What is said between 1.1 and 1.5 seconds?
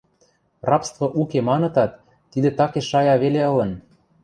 уке